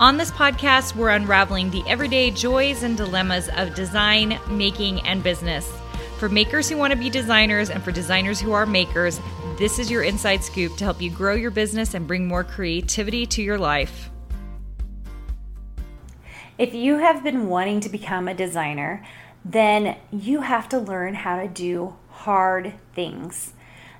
On 0.00 0.16
this 0.16 0.30
podcast, 0.30 0.94
we're 0.94 1.08
unraveling 1.08 1.72
the 1.72 1.82
everyday 1.88 2.30
joys 2.30 2.84
and 2.84 2.96
dilemmas 2.96 3.48
of 3.56 3.74
design, 3.74 4.38
making, 4.48 5.00
and 5.00 5.24
business. 5.24 5.68
For 6.18 6.28
makers 6.28 6.68
who 6.68 6.76
want 6.76 6.92
to 6.92 6.96
be 6.96 7.10
designers 7.10 7.68
and 7.68 7.82
for 7.82 7.90
designers 7.90 8.38
who 8.38 8.52
are 8.52 8.64
makers, 8.64 9.20
this 9.58 9.80
is 9.80 9.90
your 9.90 10.04
inside 10.04 10.44
scoop 10.44 10.76
to 10.76 10.84
help 10.84 11.02
you 11.02 11.10
grow 11.10 11.34
your 11.34 11.50
business 11.50 11.94
and 11.94 12.06
bring 12.06 12.28
more 12.28 12.44
creativity 12.44 13.26
to 13.26 13.42
your 13.42 13.58
life. 13.58 14.08
If 16.58 16.74
you 16.74 16.98
have 16.98 17.24
been 17.24 17.48
wanting 17.48 17.80
to 17.80 17.88
become 17.88 18.28
a 18.28 18.34
designer, 18.34 19.04
then 19.44 19.96
you 20.12 20.42
have 20.42 20.68
to 20.68 20.78
learn 20.78 21.14
how 21.14 21.42
to 21.42 21.48
do 21.48 21.96
hard 22.10 22.74
things. 22.94 23.52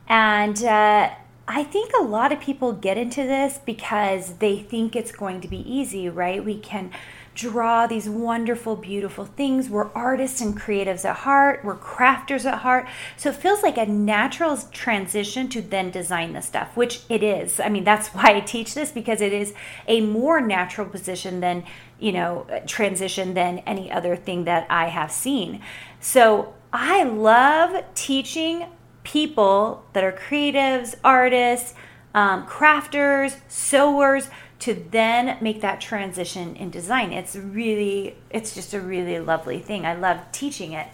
And 0.07 0.63
uh, 0.63 1.11
I 1.51 1.65
think 1.65 1.93
a 1.99 2.03
lot 2.03 2.31
of 2.31 2.41
people 2.41 2.75
get 2.75 2.99
into 2.99 3.23
this 3.23 3.59
because 3.65 4.35
they 4.35 4.59
think 4.59 4.95
it's 4.95 5.11
going 5.11 5.41
to 5.41 5.49
be 5.49 5.61
easy, 5.61 6.07
right? 6.07 6.45
We 6.45 6.59
can 6.59 6.91
draw 7.35 7.87
these 7.87 8.07
wonderful, 8.07 8.77
beautiful 8.77 9.25
things. 9.25 9.71
We're 9.71 9.91
artists 9.93 10.43
and 10.43 10.61
creatives 10.61 11.07
at 11.07 11.17
heart, 11.17 11.65
we're 11.65 11.77
crafters 11.77 12.45
at 12.45 12.59
heart. 12.59 12.87
So 13.17 13.31
it 13.31 13.37
feels 13.37 13.63
like 13.63 13.79
a 13.79 13.87
natural 13.87 14.59
transition 14.73 15.49
to 15.49 15.63
then 15.63 15.91
design 15.91 16.35
the 16.35 16.43
stuff, 16.43 16.77
which 16.77 17.01
it 17.09 17.23
is. 17.23 17.61
I 17.61 17.71
mean, 17.71 17.85
that's 17.85 18.09
why 18.15 18.37
I 18.37 18.41
teach 18.41 18.75
this 18.75 18.93
because 18.93 19.23
it 19.23 19.33
is 19.33 19.55
a 19.87 20.03
more 20.03 20.43
natural 20.43 20.87
position 20.87 21.41
than, 21.41 21.65
you 21.99 22.13
know, 22.13 22.47
transition 22.67 23.33
than 23.33 23.61
any 23.61 23.91
other 23.91 24.17
thing 24.17 24.45
that 24.45 24.67
I 24.69 24.89
have 24.89 25.11
seen. 25.11 25.63
So 25.99 26.53
I 26.75 27.05
love 27.05 27.85
teaching 27.95 28.67
people 29.09 29.87
that 29.95 30.05
are 30.05 30.13
creatives, 30.13 30.95
artists, 31.03 31.73
um, 32.15 32.47
crafters, 32.47 33.39
sewers 33.49 34.29
to 34.59 34.75
then 34.91 35.39
make 35.41 35.63
that 35.63 35.81
transition 35.81 36.55
in 36.57 36.69
design. 36.69 37.13
It's 37.13 37.35
really, 37.35 38.17
it's 38.29 38.55
just 38.55 38.75
a 38.75 38.81
really 38.81 39.19
lovely 39.19 39.61
thing. 39.61 39.87
I 39.87 39.95
love 39.95 40.21
teaching 40.31 40.73
it. 40.73 40.89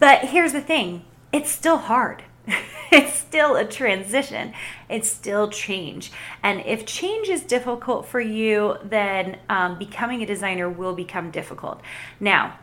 But 0.00 0.24
here's 0.26 0.52
the 0.52 0.60
thing 0.60 1.04
it's 1.32 1.50
still 1.50 1.78
hard. 1.78 2.24
it's 2.92 3.14
still 3.14 3.54
a 3.54 3.64
transition. 3.64 4.52
It's 4.88 5.08
still 5.08 5.48
change. 5.48 6.10
And 6.42 6.60
if 6.66 6.84
change 6.84 7.28
is 7.28 7.42
difficult 7.42 8.06
for 8.08 8.20
you, 8.20 8.78
then 8.82 9.38
um, 9.48 9.78
becoming 9.78 10.22
a 10.22 10.26
designer 10.26 10.68
will 10.68 10.94
become 10.94 11.30
difficult. 11.30 11.80
Now, 12.18 12.58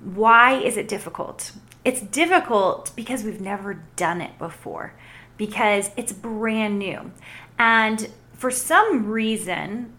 why 0.00 0.54
is 0.54 0.76
it 0.76 0.88
difficult? 0.88 1.52
It's 1.86 2.00
difficult 2.00 2.90
because 2.96 3.22
we've 3.22 3.40
never 3.40 3.74
done 3.94 4.20
it 4.20 4.36
before, 4.40 4.94
because 5.36 5.92
it's 5.96 6.12
brand 6.12 6.80
new. 6.80 7.12
And 7.60 8.08
for 8.32 8.50
some 8.50 9.06
reason, 9.06 9.92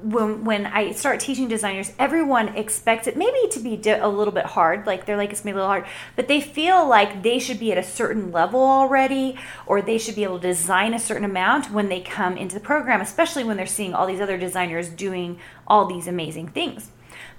when 0.00 0.44
when 0.44 0.64
I 0.64 0.92
start 0.92 1.20
teaching 1.20 1.46
designers, 1.46 1.92
everyone 1.98 2.56
expects 2.56 3.06
it 3.06 3.18
maybe 3.18 3.46
to 3.50 3.60
be 3.60 3.78
a 3.90 4.08
little 4.08 4.32
bit 4.32 4.46
hard. 4.46 4.86
Like 4.86 5.04
they're 5.04 5.18
like 5.18 5.32
it's 5.32 5.44
maybe 5.44 5.56
a 5.56 5.60
little 5.60 5.68
hard, 5.68 5.86
but 6.16 6.28
they 6.28 6.40
feel 6.40 6.88
like 6.88 7.22
they 7.22 7.38
should 7.38 7.60
be 7.60 7.72
at 7.72 7.76
a 7.76 7.82
certain 7.82 8.32
level 8.32 8.60
already, 8.60 9.36
or 9.66 9.82
they 9.82 9.98
should 9.98 10.14
be 10.14 10.24
able 10.24 10.40
to 10.40 10.48
design 10.48 10.94
a 10.94 10.98
certain 10.98 11.26
amount 11.26 11.70
when 11.70 11.90
they 11.90 12.00
come 12.00 12.38
into 12.38 12.54
the 12.54 12.60
program. 12.60 13.02
Especially 13.02 13.44
when 13.44 13.58
they're 13.58 13.66
seeing 13.66 13.92
all 13.92 14.06
these 14.06 14.22
other 14.22 14.38
designers 14.38 14.88
doing 14.88 15.38
all 15.66 15.84
these 15.84 16.08
amazing 16.08 16.48
things. 16.48 16.90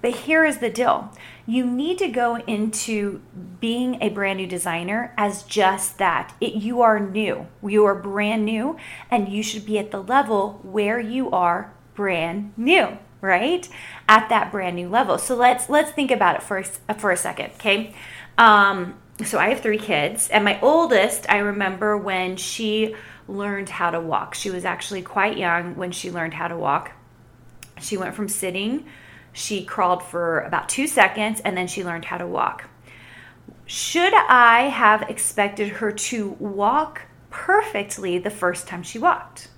But 0.02 0.16
here 0.16 0.46
is 0.46 0.60
the 0.60 0.70
deal. 0.70 1.12
You 1.46 1.66
need 1.66 1.98
to 2.00 2.08
go 2.08 2.38
into 2.38 3.22
being 3.60 4.02
a 4.02 4.10
brand 4.10 4.38
new 4.38 4.48
designer 4.48 5.14
as 5.18 5.44
just 5.44 5.98
that. 5.98 6.34
It, 6.40 6.54
you 6.54 6.82
are 6.82 7.00
new, 7.00 7.48
you 7.64 7.86
are 7.86 7.96
brand 7.96 8.46
new, 8.46 8.78
and 9.10 9.30
you 9.30 9.44
should 9.44 9.66
be 9.66 9.78
at 9.78 9.92
the 9.92 10.02
level 10.02 10.60
where 10.64 11.00
you 11.00 11.32
are 11.32 11.74
brand 11.94 12.54
new 12.58 12.98
right? 13.22 13.68
At 14.08 14.30
that 14.30 14.52
brand 14.52 14.76
new 14.76 14.88
level. 14.88 15.18
So 15.18 15.36
let's 15.36 15.68
let's 15.68 15.90
think 15.90 16.12
about 16.12 16.36
it 16.36 16.44
for 16.44 16.60
a, 16.60 16.94
for 16.94 17.10
a 17.10 17.18
second 17.18 17.52
okay? 17.56 17.96
Um, 18.38 19.00
so 19.24 19.40
i 19.40 19.48
have 19.48 19.62
three 19.62 19.78
kids 19.78 20.28
and 20.28 20.44
my 20.44 20.60
oldest 20.60 21.26
i 21.30 21.38
remember 21.38 21.98
when 21.98 22.36
she 22.36 22.94
learned 23.28 23.70
how 23.70 23.92
to 23.92 24.00
walk. 24.00 24.36
She 24.36 24.50
was 24.50 24.66
actually 24.66 25.02
quite 25.02 25.38
young 25.38 25.76
when 25.76 25.92
she 25.92 26.12
learned 26.12 26.34
how 26.34 26.48
to 26.48 26.58
walk. 26.58 26.92
She 27.82 27.98
went 27.98 28.16
from 28.16 28.30
sitting 28.30 28.86
she 29.36 29.66
crawled 29.66 30.02
for 30.02 30.40
about 30.40 30.70
two 30.70 30.88
seconds 30.88 31.42
and 31.42 31.58
then 31.58 31.68
she 31.68 31.84
learned 31.84 32.06
how 32.06 32.18
to 32.18 32.26
walk. 32.26 32.70
Should 33.66 34.14
I 34.14 34.70
have 34.70 35.10
expected 35.10 35.68
her 35.74 35.92
to 35.92 36.30
walk 36.40 37.02
perfectly 37.30 38.18
the 38.18 38.30
first 38.30 38.66
time 38.66 38.82
she 38.82 38.98
walked? 38.98 39.50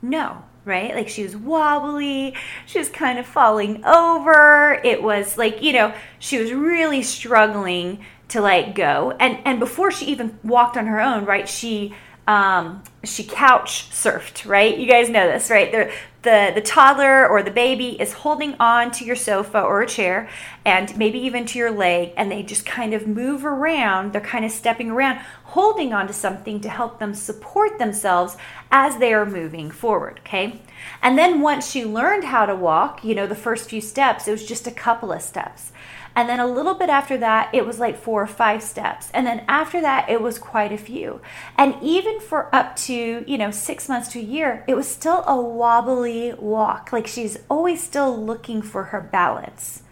No, 0.00 0.44
right? 0.64 0.94
Like 0.94 1.08
she 1.08 1.22
was 1.22 1.36
wobbly, 1.36 2.34
she 2.64 2.78
was 2.78 2.88
kind 2.88 3.18
of 3.18 3.26
falling 3.26 3.84
over. 3.84 4.80
It 4.82 5.02
was 5.02 5.36
like, 5.36 5.62
you 5.62 5.74
know, 5.74 5.92
she 6.18 6.38
was 6.38 6.52
really 6.52 7.02
struggling 7.02 8.02
to 8.28 8.40
like 8.40 8.74
go. 8.74 9.14
And 9.20 9.40
and 9.44 9.60
before 9.60 9.90
she 9.90 10.06
even 10.06 10.38
walked 10.42 10.78
on 10.78 10.86
her 10.86 11.00
own, 11.00 11.26
right? 11.26 11.46
She 11.46 11.94
um, 12.26 12.82
she 13.02 13.24
couch 13.24 13.90
surfed, 13.90 14.46
right? 14.46 14.76
You 14.76 14.86
guys 14.86 15.08
know 15.08 15.26
this, 15.30 15.50
right? 15.50 15.72
The, 15.72 15.92
the, 16.22 16.52
the 16.54 16.60
toddler 16.60 17.26
or 17.26 17.42
the 17.42 17.50
baby 17.50 18.00
is 18.00 18.12
holding 18.12 18.54
on 18.60 18.90
to 18.92 19.04
your 19.04 19.16
sofa 19.16 19.60
or 19.60 19.80
a 19.80 19.86
chair 19.86 20.28
and 20.66 20.94
maybe 20.98 21.18
even 21.18 21.46
to 21.46 21.58
your 21.58 21.70
leg, 21.70 22.12
and 22.16 22.30
they 22.30 22.42
just 22.42 22.66
kind 22.66 22.92
of 22.92 23.06
move 23.06 23.44
around. 23.44 24.12
They're 24.12 24.20
kind 24.20 24.44
of 24.44 24.50
stepping 24.50 24.90
around, 24.90 25.20
holding 25.44 25.94
on 25.94 26.06
to 26.08 26.12
something 26.12 26.60
to 26.60 26.68
help 26.68 26.98
them 26.98 27.14
support 27.14 27.78
themselves 27.78 28.36
as 28.70 28.98
they 28.98 29.14
are 29.14 29.24
moving 29.24 29.70
forward, 29.70 30.20
okay? 30.20 30.60
And 31.02 31.16
then 31.16 31.40
once 31.40 31.70
she 31.70 31.86
learned 31.86 32.24
how 32.24 32.44
to 32.44 32.54
walk, 32.54 33.02
you 33.02 33.14
know, 33.14 33.26
the 33.26 33.34
first 33.34 33.70
few 33.70 33.80
steps, 33.80 34.28
it 34.28 34.32
was 34.32 34.46
just 34.46 34.66
a 34.66 34.72
couple 34.72 35.12
of 35.12 35.22
steps. 35.22 35.72
And 36.20 36.28
then 36.28 36.38
a 36.38 36.46
little 36.46 36.74
bit 36.74 36.90
after 36.90 37.16
that, 37.16 37.48
it 37.54 37.64
was 37.64 37.78
like 37.78 37.96
four 37.96 38.22
or 38.22 38.26
five 38.26 38.62
steps. 38.62 39.10
And 39.14 39.26
then 39.26 39.42
after 39.48 39.80
that, 39.80 40.10
it 40.10 40.20
was 40.20 40.38
quite 40.38 40.70
a 40.70 40.76
few. 40.76 41.22
And 41.56 41.74
even 41.80 42.20
for 42.20 42.54
up 42.54 42.76
to, 42.80 43.24
you 43.26 43.38
know, 43.38 43.50
six 43.50 43.88
months 43.88 44.08
to 44.08 44.18
a 44.18 44.22
year, 44.22 44.62
it 44.68 44.74
was 44.74 44.86
still 44.86 45.24
a 45.26 45.40
wobbly 45.40 46.34
walk. 46.34 46.92
Like 46.92 47.06
she's 47.06 47.38
always 47.48 47.82
still 47.82 48.22
looking 48.22 48.60
for 48.60 48.84
her 48.84 49.00
balance. 49.00 49.82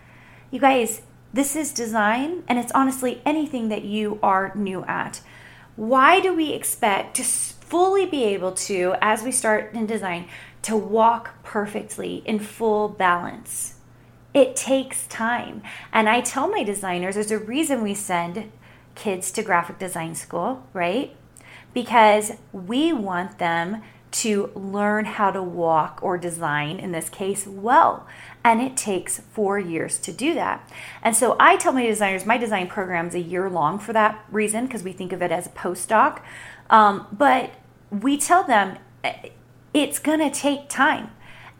You 0.50 0.60
guys, 0.60 1.00
this 1.32 1.56
is 1.56 1.72
design, 1.72 2.42
and 2.46 2.58
it's 2.58 2.72
honestly 2.72 3.22
anything 3.24 3.70
that 3.70 3.84
you 3.84 4.18
are 4.22 4.52
new 4.54 4.84
at. 4.84 5.22
Why 5.76 6.20
do 6.20 6.36
we 6.36 6.52
expect 6.52 7.16
to 7.16 7.24
fully 7.24 8.04
be 8.04 8.24
able 8.24 8.52
to, 8.52 8.96
as 9.00 9.22
we 9.22 9.32
start 9.32 9.72
in 9.72 9.86
design, 9.86 10.28
to 10.60 10.76
walk 10.76 11.42
perfectly 11.42 12.16
in 12.26 12.38
full 12.38 12.90
balance? 12.90 13.77
It 14.34 14.56
takes 14.56 15.06
time. 15.06 15.62
And 15.92 16.08
I 16.08 16.20
tell 16.20 16.48
my 16.48 16.62
designers 16.62 17.14
there's 17.14 17.30
a 17.30 17.38
reason 17.38 17.82
we 17.82 17.94
send 17.94 18.52
kids 18.94 19.30
to 19.32 19.42
graphic 19.42 19.78
design 19.78 20.14
school, 20.14 20.66
right? 20.72 21.16
Because 21.72 22.32
we 22.52 22.92
want 22.92 23.38
them 23.38 23.82
to 24.10 24.50
learn 24.54 25.04
how 25.04 25.30
to 25.30 25.42
walk 25.42 25.98
or 26.02 26.16
design, 26.16 26.78
in 26.78 26.92
this 26.92 27.10
case, 27.10 27.46
well. 27.46 28.06
And 28.42 28.60
it 28.60 28.76
takes 28.76 29.20
four 29.20 29.58
years 29.58 29.98
to 29.98 30.12
do 30.12 30.34
that. 30.34 30.69
And 31.02 31.14
so 31.14 31.36
I 31.38 31.56
tell 31.56 31.72
my 31.72 31.84
designers 31.84 32.24
my 32.24 32.38
design 32.38 32.69
program 32.69 33.08
is 33.08 33.14
a 33.14 33.20
year 33.20 33.50
long 33.50 33.78
for 33.78 33.92
that 33.92 34.24
reason, 34.31 34.66
because 34.66 34.82
we 34.82 34.92
think 34.92 35.12
of 35.12 35.22
it 35.22 35.31
as 35.31 35.46
a 35.46 35.50
postdoc. 35.50 36.22
Um, 36.70 37.06
but 37.12 37.52
we 37.90 38.16
tell 38.16 38.44
them 38.44 38.78
eh, 39.04 39.31
it's 39.74 39.98
going 39.98 40.20
to 40.20 40.31
take 40.31 40.69
time. 40.69 41.10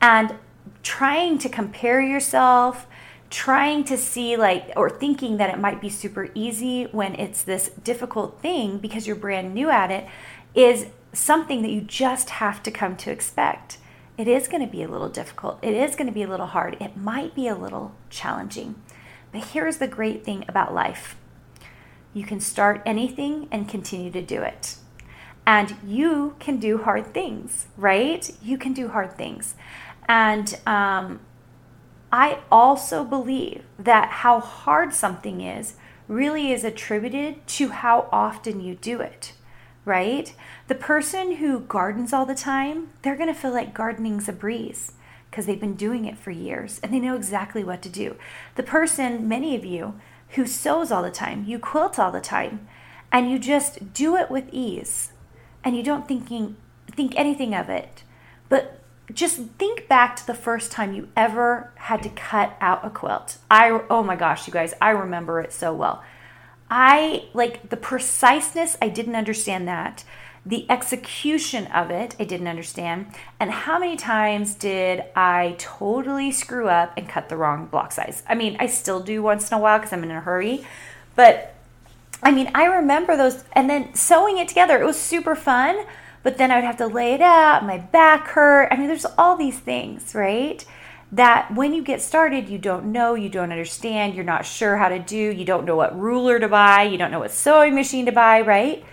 And 0.00 0.37
trying 0.83 1.39
to 1.39 1.49
compare 1.49 2.01
yourself, 2.01 2.87
trying 3.31 3.85
to 3.85 3.97
see 3.97 4.37
like 4.37 4.73
or 4.77 4.89
thinking 4.89 5.37
that 5.37 5.51
it 5.51 5.59
might 5.59 5.81
be 5.81 5.91
super 5.91 6.31
easy 6.35 6.85
when 6.85 7.15
it's 7.15 7.43
this 7.43 7.71
difficult 7.83 8.41
thing 8.41 8.79
because 8.79 9.07
you're 9.07 9.17
brand 9.17 9.53
new 9.53 9.69
at 9.69 9.91
it 9.91 10.07
is 10.55 10.87
something 11.13 11.63
that 11.63 11.71
you 11.71 11.81
just 11.81 12.31
have 12.31 12.63
to 12.63 12.71
come 12.71 12.97
to 12.97 13.11
expect. 13.11 13.79
It 14.17 14.27
is 14.27 14.49
going 14.49 14.65
to 14.65 14.71
be 14.71 14.83
a 14.83 14.89
little 14.89 15.09
difficult. 15.09 15.59
It 15.63 15.75
is 15.75 15.95
going 15.95 16.09
to 16.09 16.13
be 16.13 16.23
a 16.23 16.29
little 16.29 16.47
hard. 16.47 16.77
It 16.81 16.97
might 16.97 17.35
be 17.35 17.47
a 17.47 17.55
little 17.55 17.95
challenging. 18.11 18.75
But 19.31 19.45
here's 19.45 19.77
the 19.77 19.87
great 19.87 20.25
thing 20.25 20.45
about 20.49 20.75
life 20.75 21.17
you 22.15 22.25
can 22.25 22.41
start 22.41 22.83
anything 22.87 23.47
and 23.51 23.69
continue 23.69 24.11
to 24.11 24.23
do 24.23 24.43
it. 24.43 24.77
And 25.47 25.77
you 25.87 26.35
can 26.41 26.59
do 26.59 26.79
hard 26.79 27.15
things, 27.15 27.67
right? 27.77 28.29
You 28.43 28.59
can 28.59 28.73
do 28.73 28.89
hard 28.89 29.17
things. 29.17 29.55
And 30.09 30.59
um, 30.67 31.21
I 32.11 32.39
also 32.51 33.05
believe 33.05 33.65
that 33.79 34.09
how 34.09 34.41
hard 34.41 34.95
something 34.95 35.41
is 35.41 35.75
really 36.09 36.51
is 36.51 36.65
attributed 36.65 37.47
to 37.47 37.69
how 37.69 38.09
often 38.11 38.61
you 38.61 38.75
do 38.75 39.01
it, 39.01 39.35
right? 39.85 40.35
The 40.69 40.75
person 40.75 41.37
who 41.37 41.61
gardens 41.61 42.15
all 42.15 42.25
the 42.25 42.35
time, 42.35 42.89
they're 43.03 43.17
going 43.17 43.33
to 43.33 43.39
feel 43.39 43.53
like 43.53 43.75
gardening's 43.75 44.29
a 44.29 44.33
breeze 44.33 44.93
because 45.31 45.45
they've 45.45 45.61
been 45.61 45.75
doing 45.75 46.07
it 46.07 46.17
for 46.17 46.31
years 46.31 46.81
and 46.83 46.93
they 46.93 46.99
know 46.99 47.15
exactly 47.15 47.63
what 47.63 47.83
to 47.83 47.91
do. 47.91 48.17
The 48.55 48.63
person, 48.63 49.29
many 49.29 49.55
of 49.55 49.67
you, 49.67 50.01
who 50.31 50.47
sews 50.47 50.91
all 50.91 51.03
the 51.03 51.11
time, 51.11 51.45
you 51.45 51.59
quilt 51.59 51.99
all 51.99 52.11
the 52.11 52.21
time, 52.21 52.67
and 53.13 53.31
you 53.31 53.39
just 53.39 53.93
do 53.93 54.17
it 54.17 54.31
with 54.31 54.49
ease 54.53 55.13
and 55.65 55.77
you 55.77 55.83
don't 55.83 56.09
thinking 56.09 56.57
think 56.91 57.13
anything 57.17 57.55
of 57.55 57.69
it. 57.69 58.03
But 58.49 58.81
just 59.13 59.39
think 59.59 59.89
back 59.89 60.17
to 60.17 60.27
the 60.27 60.35
first 60.35 60.71
time 60.71 60.95
you 60.95 61.09
ever 61.17 61.73
had 61.77 62.03
to 62.03 62.09
cut 62.11 62.57
out 62.61 62.85
a 62.85 62.91
quilt. 62.91 63.39
I 63.51 63.81
oh 63.89 64.03
my 64.03 64.17
gosh, 64.17 64.47
you 64.47 64.53
guys, 64.53 64.75
I 64.81 64.91
remember 64.91 65.41
it 65.41 65.53
so 65.53 65.73
well. 65.73 66.05
I 66.71 67.25
like 67.33 67.71
the 67.71 67.77
preciseness, 67.77 68.77
I 68.83 68.89
didn't 68.89 69.17
understand 69.17 69.67
that. 69.69 70.05
The 70.45 70.71
execution 70.71 71.67
of 71.69 71.91
it, 71.91 72.17
I 72.19 72.25
didn't 72.25 72.49
understand. 72.49 73.07
And 73.41 73.51
how 73.51 73.79
many 73.79 73.97
times 73.97 74.55
did 74.55 75.05
I 75.15 75.57
totally 75.59 76.31
screw 76.31 76.69
up 76.69 76.93
and 76.97 77.09
cut 77.09 77.29
the 77.29 77.37
wrong 77.37 77.67
block 77.67 77.93
size? 77.93 78.23
I 78.27 78.35
mean, 78.35 78.57
I 78.59 78.67
still 78.67 79.01
do 79.01 79.23
once 79.23 79.51
in 79.51 79.59
a 79.59 79.61
while 79.61 79.79
because 79.79 79.93
I'm 79.93 80.05
in 80.05 80.11
a 80.11 80.21
hurry. 80.21 80.65
But 81.17 81.55
I 82.23 82.31
mean, 82.31 82.51
I 82.55 82.65
remember 82.65 83.17
those 83.17 83.45
and 83.53 83.69
then 83.69 83.95
sewing 83.95 84.39
it 84.39 84.49
together. 84.49 84.81
It 84.81 84.87
was 84.87 84.99
super 84.99 85.35
fun, 85.35 85.85
but 86.23 86.38
then 86.38 86.50
I 86.50 86.56
would 86.56 86.65
have 86.65 86.76
to 86.79 86.87
lay 86.87 87.15
it 87.15 87.20
out, 87.20 87.65
my 87.65 87.79
back 87.79 88.29
hurt. 88.29 88.69
I 88.70 88.76
mean, 88.76 88.88
there's 88.88 89.06
all 89.17 89.37
these 89.37 89.59
things, 89.59 90.15
right? 90.15 90.65
That 91.11 91.55
when 91.55 91.73
you 91.73 91.82
get 91.82 92.03
started, 92.03 92.49
you 92.49 92.59
don't 92.59 92.87
know, 92.87 93.15
you 93.15 93.29
don't 93.29 93.50
understand, 93.50 94.15
you're 94.15 94.25
not 94.25 94.44
sure 94.44 94.76
how 94.76 94.88
to 94.88 94.99
do, 94.99 95.17
you 95.17 95.44
don't 95.44 95.65
know 95.65 95.76
what 95.76 95.99
ruler 95.99 96.38
to 96.38 96.49
buy, 96.49 96.82
you 96.82 96.99
don't 96.99 97.11
know 97.11 97.20
what 97.20 97.31
sewing 97.31 97.75
machine 97.75 98.06
to 98.06 98.12
buy, 98.12 98.43
right? 98.43 98.85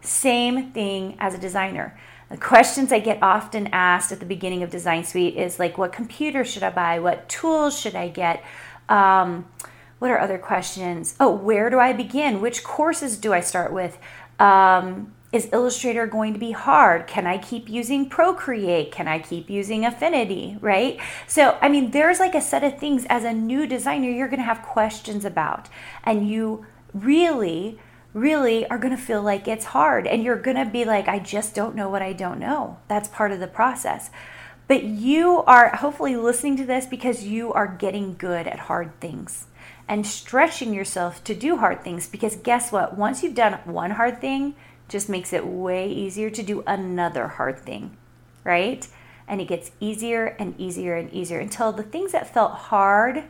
Same 0.00 0.72
thing 0.72 1.16
as 1.20 1.34
a 1.34 1.38
designer. 1.38 1.98
The 2.30 2.36
questions 2.36 2.92
I 2.92 3.00
get 3.00 3.22
often 3.22 3.68
asked 3.72 4.12
at 4.12 4.20
the 4.20 4.26
beginning 4.26 4.62
of 4.62 4.70
Design 4.70 5.04
Suite 5.04 5.36
is 5.36 5.58
like, 5.58 5.76
what 5.76 5.92
computer 5.92 6.44
should 6.44 6.62
I 6.62 6.70
buy? 6.70 7.00
What 7.00 7.28
tools 7.28 7.78
should 7.78 7.96
I 7.96 8.08
get? 8.08 8.42
Um, 8.88 9.48
what 9.98 10.10
are 10.10 10.18
other 10.18 10.38
questions? 10.38 11.16
Oh, 11.18 11.30
where 11.30 11.70
do 11.70 11.78
I 11.78 11.92
begin? 11.92 12.40
Which 12.40 12.62
courses 12.62 13.16
do 13.16 13.32
I 13.32 13.40
start 13.40 13.72
with? 13.72 13.98
Um, 14.38 15.12
is 15.32 15.48
Illustrator 15.52 16.06
going 16.06 16.32
to 16.32 16.40
be 16.40 16.50
hard? 16.50 17.06
Can 17.06 17.26
I 17.26 17.38
keep 17.38 17.68
using 17.68 18.08
Procreate? 18.08 18.90
Can 18.90 19.06
I 19.06 19.20
keep 19.20 19.48
using 19.48 19.84
Affinity? 19.84 20.56
Right? 20.60 20.98
So, 21.26 21.56
I 21.60 21.68
mean, 21.68 21.92
there's 21.92 22.18
like 22.18 22.34
a 22.34 22.40
set 22.40 22.64
of 22.64 22.78
things 22.78 23.06
as 23.08 23.24
a 23.24 23.32
new 23.32 23.66
designer 23.66 24.08
you're 24.08 24.28
going 24.28 24.40
to 24.40 24.44
have 24.44 24.62
questions 24.62 25.24
about. 25.24 25.68
And 26.02 26.28
you 26.28 26.66
really, 26.92 27.78
really 28.12 28.66
are 28.66 28.78
going 28.78 28.96
to 28.96 29.02
feel 29.02 29.22
like 29.22 29.46
it's 29.46 29.66
hard. 29.66 30.08
And 30.08 30.24
you're 30.24 30.36
going 30.36 30.56
to 30.56 30.66
be 30.66 30.84
like, 30.84 31.06
I 31.06 31.20
just 31.20 31.54
don't 31.54 31.76
know 31.76 31.88
what 31.88 32.02
I 32.02 32.12
don't 32.12 32.40
know. 32.40 32.78
That's 32.88 33.08
part 33.08 33.30
of 33.30 33.38
the 33.38 33.46
process. 33.46 34.10
But 34.66 34.84
you 34.84 35.42
are 35.46 35.76
hopefully 35.76 36.16
listening 36.16 36.56
to 36.58 36.64
this 36.64 36.86
because 36.86 37.24
you 37.24 37.52
are 37.52 37.66
getting 37.66 38.14
good 38.14 38.46
at 38.46 38.60
hard 38.60 38.98
things 39.00 39.46
and 39.88 40.06
stretching 40.06 40.72
yourself 40.72 41.22
to 41.24 41.34
do 41.34 41.56
hard 41.56 41.82
things. 41.82 42.08
Because 42.08 42.36
guess 42.36 42.70
what? 42.70 42.96
Once 42.96 43.22
you've 43.22 43.34
done 43.34 43.54
one 43.64 43.92
hard 43.92 44.20
thing, 44.20 44.54
just 44.90 45.08
makes 45.08 45.32
it 45.32 45.46
way 45.46 45.90
easier 45.90 46.28
to 46.28 46.42
do 46.42 46.62
another 46.66 47.28
hard 47.28 47.58
thing, 47.60 47.96
right? 48.44 48.86
And 49.26 49.40
it 49.40 49.48
gets 49.48 49.70
easier 49.80 50.26
and 50.38 50.54
easier 50.60 50.96
and 50.96 51.10
easier 51.12 51.38
until 51.38 51.72
the 51.72 51.82
things 51.82 52.12
that 52.12 52.34
felt 52.34 52.52
hard 52.52 53.24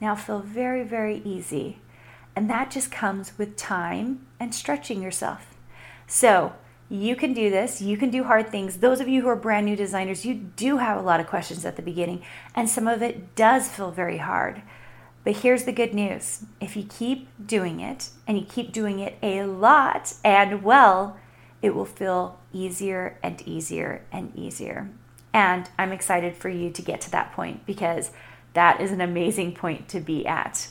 now 0.00 0.14
feel 0.14 0.40
very, 0.40 0.82
very 0.82 1.22
easy. 1.24 1.78
And 2.34 2.48
that 2.50 2.70
just 2.70 2.90
comes 2.90 3.36
with 3.38 3.56
time 3.56 4.26
and 4.40 4.54
stretching 4.54 5.02
yourself. 5.02 5.54
So, 6.06 6.54
you 6.90 7.16
can 7.16 7.34
do 7.34 7.50
this. 7.50 7.82
You 7.82 7.98
can 7.98 8.08
do 8.08 8.24
hard 8.24 8.48
things. 8.48 8.78
Those 8.78 9.00
of 9.00 9.08
you 9.08 9.20
who 9.20 9.28
are 9.28 9.36
brand 9.36 9.66
new 9.66 9.76
designers, 9.76 10.24
you 10.24 10.34
do 10.34 10.78
have 10.78 10.96
a 10.96 11.02
lot 11.02 11.20
of 11.20 11.26
questions 11.26 11.66
at 11.66 11.76
the 11.76 11.82
beginning, 11.82 12.22
and 12.54 12.68
some 12.68 12.88
of 12.88 13.02
it 13.02 13.34
does 13.34 13.68
feel 13.68 13.90
very 13.90 14.16
hard. 14.18 14.62
But 15.24 15.38
here's 15.38 15.64
the 15.64 15.72
good 15.72 15.94
news 15.94 16.44
if 16.60 16.76
you 16.76 16.84
keep 16.84 17.28
doing 17.44 17.80
it 17.80 18.10
and 18.26 18.38
you 18.38 18.44
keep 18.44 18.72
doing 18.72 18.98
it 18.98 19.18
a 19.22 19.44
lot 19.44 20.14
and 20.24 20.62
well, 20.62 21.18
it 21.60 21.74
will 21.74 21.84
feel 21.84 22.38
easier 22.52 23.18
and 23.22 23.42
easier 23.42 24.02
and 24.12 24.32
easier. 24.34 24.90
And 25.32 25.68
I'm 25.78 25.92
excited 25.92 26.36
for 26.36 26.48
you 26.48 26.70
to 26.70 26.82
get 26.82 27.00
to 27.02 27.10
that 27.10 27.32
point 27.32 27.66
because 27.66 28.10
that 28.54 28.80
is 28.80 28.92
an 28.92 29.00
amazing 29.00 29.54
point 29.54 29.88
to 29.88 30.00
be 30.00 30.26
at. 30.26 30.68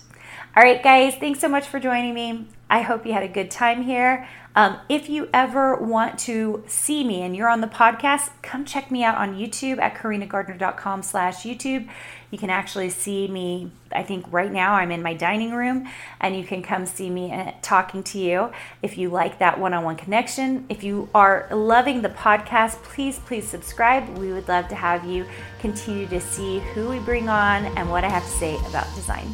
All 0.55 0.63
right, 0.63 0.81
guys, 0.81 1.15
thanks 1.15 1.39
so 1.39 1.47
much 1.47 1.67
for 1.67 1.79
joining 1.79 2.13
me. 2.13 2.47
I 2.69 2.81
hope 2.81 3.05
you 3.05 3.13
had 3.13 3.23
a 3.23 3.27
good 3.29 3.49
time 3.49 3.83
here. 3.83 4.27
Um, 4.55 4.77
if 4.89 5.07
you 5.07 5.29
ever 5.33 5.75
want 5.75 6.17
to 6.21 6.63
see 6.67 7.03
me 7.03 7.21
and 7.21 7.35
you're 7.35 7.47
on 7.47 7.61
the 7.61 7.67
podcast, 7.67 8.31
come 8.41 8.65
check 8.65 8.89
me 8.89 9.03
out 9.03 9.15
on 9.15 9.37
YouTube 9.37 9.79
at 9.79 9.95
karinagardner.com 9.95 11.03
slash 11.03 11.43
YouTube. 11.43 11.87
You 12.31 12.37
can 12.37 12.49
actually 12.49 12.89
see 12.89 13.27
me, 13.27 13.71
I 13.91 14.01
think 14.01 14.25
right 14.31 14.51
now 14.51 14.73
I'm 14.73 14.91
in 14.91 15.03
my 15.03 15.13
dining 15.13 15.53
room, 15.53 15.87
and 16.19 16.35
you 16.35 16.43
can 16.43 16.63
come 16.63 16.87
see 16.87 17.09
me 17.09 17.31
uh, 17.31 17.51
talking 17.61 18.03
to 18.05 18.17
you 18.17 18.51
if 18.81 18.97
you 18.97 19.09
like 19.09 19.39
that 19.39 19.59
one 19.59 19.75
on 19.75 19.83
one 19.83 19.95
connection. 19.95 20.65
If 20.69 20.83
you 20.83 21.07
are 21.13 21.47
loving 21.51 22.01
the 22.01 22.09
podcast, 22.09 22.81
please, 22.83 23.19
please 23.19 23.47
subscribe. 23.47 24.17
We 24.17 24.33
would 24.33 24.47
love 24.47 24.67
to 24.69 24.75
have 24.75 25.05
you 25.05 25.25
continue 25.59 26.07
to 26.07 26.19
see 26.19 26.59
who 26.73 26.89
we 26.89 26.99
bring 26.99 27.29
on 27.29 27.65
and 27.77 27.89
what 27.89 28.03
I 28.03 28.09
have 28.09 28.23
to 28.23 28.29
say 28.29 28.57
about 28.67 28.93
design. 28.95 29.33